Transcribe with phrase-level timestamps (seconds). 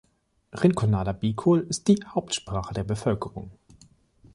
[0.53, 3.51] Rinconada Bikol ist die Hauptsprache der Bevölkerung.